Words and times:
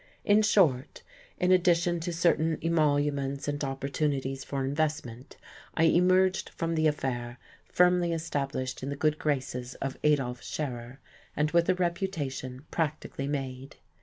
In 0.25 0.41
short, 0.41 1.03
in 1.37 1.51
addition 1.51 1.99
to 1.99 2.11
certain 2.11 2.57
emoluments 2.63 3.47
and 3.47 3.63
opportunities 3.63 4.43
for 4.43 4.65
investment, 4.65 5.37
I 5.77 5.83
emerged 5.83 6.49
from 6.49 6.73
the 6.73 6.87
affair 6.87 7.37
firmly 7.71 8.11
established 8.11 8.81
in 8.81 8.89
the 8.89 8.95
good 8.95 9.19
graces 9.19 9.75
of 9.75 9.97
Adolf 10.03 10.41
Scherer, 10.41 10.99
and 11.35 11.51
with 11.51 11.69
a 11.69 11.75
reputation 11.75 12.65
practically 12.71 13.27
made. 13.27 13.75